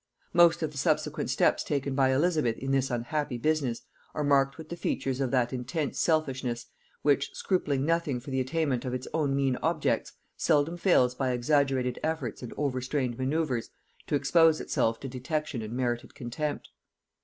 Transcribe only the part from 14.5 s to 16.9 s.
itself to detection and merited contempt.